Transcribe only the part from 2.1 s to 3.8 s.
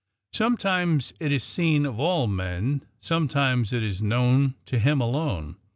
men; sometimes